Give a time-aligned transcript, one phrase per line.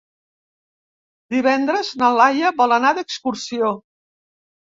[1.33, 3.69] Divendres na Laia vol anar d'excursió.